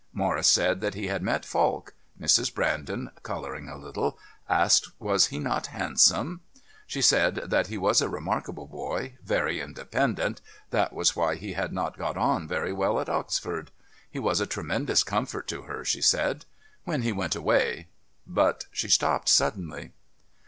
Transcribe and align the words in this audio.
Morris 0.13 0.47
said 0.47 0.81
that 0.81 0.95
he 0.95 1.05
had 1.09 1.21
met 1.21 1.45
Falk. 1.45 1.93
Mrs. 2.19 2.51
Brandon, 2.51 3.11
colouring 3.21 3.69
a 3.69 3.77
little, 3.77 4.17
asked 4.49 4.89
was 4.97 5.27
he 5.27 5.37
not 5.37 5.67
handsome? 5.67 6.41
She 6.87 7.03
said 7.03 7.35
that 7.35 7.67
he 7.67 7.77
was 7.77 8.01
a 8.01 8.09
remarkable 8.09 8.65
boy, 8.65 9.19
very 9.23 9.61
independent, 9.61 10.41
that 10.71 10.91
was 10.91 11.15
why 11.15 11.35
he 11.35 11.53
had 11.53 11.71
not 11.71 11.99
got 11.99 12.17
on 12.17 12.47
very 12.47 12.73
well 12.73 12.99
at 12.99 13.09
Oxford.... 13.09 13.69
He 14.09 14.17
was 14.17 14.39
a 14.41 14.47
tremendous 14.47 15.03
comfort 15.03 15.47
to 15.49 15.61
her, 15.65 15.85
she 15.85 16.01
said. 16.01 16.45
When 16.83 17.03
he 17.03 17.11
went 17.11 17.35
away...but 17.35 18.65
she 18.71 18.89
stopped 18.89 19.29
suddenly. 19.29 19.91